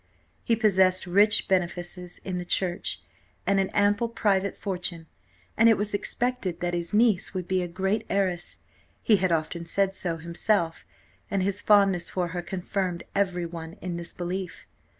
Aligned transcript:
He 0.43 0.55
possessed 0.55 1.05
rich 1.05 1.47
benefices 1.47 2.17
in 2.25 2.39
the 2.39 2.43
church, 2.43 3.03
and 3.45 3.59
an 3.59 3.69
ample 3.69 4.09
private 4.09 4.57
fortune, 4.57 5.05
and 5.55 5.69
it 5.69 5.77
was 5.77 5.93
expected 5.93 6.59
that 6.59 6.73
his 6.73 6.91
niece 6.91 7.35
would 7.35 7.47
be 7.47 7.61
a 7.61 7.67
great 7.67 8.07
heiress 8.09 8.57
he 9.03 9.17
had 9.17 9.31
often 9.31 9.63
said 9.63 9.93
so 9.93 10.17
himself, 10.17 10.87
and 11.29 11.43
his 11.43 11.61
fondness 11.61 12.09
for 12.09 12.29
her 12.29 12.41
confirmed 12.41 13.03
every 13.13 13.45
one 13.45 13.73
in 13.73 13.95
this 13.97 14.11
belief. 14.11 14.65